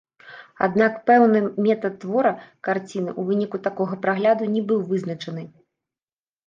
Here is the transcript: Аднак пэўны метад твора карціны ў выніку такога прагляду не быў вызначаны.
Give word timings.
Аднак 0.67 0.95
пэўны 1.09 1.41
метад 1.67 1.93
твора 2.05 2.33
карціны 2.69 3.11
ў 3.19 3.21
выніку 3.29 3.57
такога 3.69 3.93
прагляду 4.09 4.53
не 4.57 4.61
быў 4.75 4.79
вызначаны. 4.91 5.43